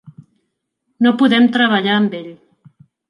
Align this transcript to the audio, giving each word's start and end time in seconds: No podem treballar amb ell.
No 1.07 1.11
podem 1.19 1.45
treballar 1.59 1.95
amb 1.99 2.17
ell. 2.21 2.33